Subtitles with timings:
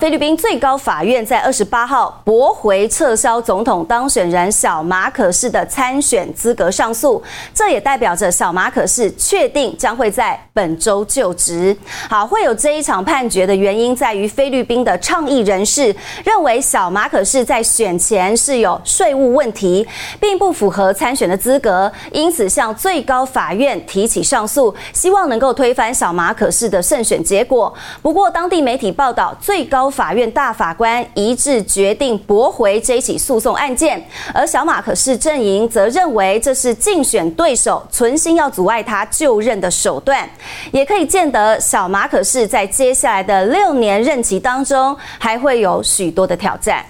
[0.00, 7.20] 菲律宾最高法院在二十八号驳回撤销总统当选人小马可仕的参选资格上诉，
[7.52, 11.76] 这也代表着小马可仕确定将会在本周就职。
[12.08, 15.92] 好，会有这一场判决的原因在于菲律宾的倡议人士
[16.24, 19.84] 认为小马可仕在选前是有税务问题，
[20.20, 27.74] 并不符合参选的资格，因此向最高法院提起上诉，希望能够推翻小马可仕的胜选结果。
[28.00, 34.02] 不过，当地媒体报道，最高法院大法官一致决定驳回这起诉讼案件，
[34.34, 40.28] 而小马可是阵营则认为这是竞选对手存心要阻碍他就任的手段，
[40.72, 46.84] 也可以见得小马可是在接下来的六年任期当中还会有许多的挑战。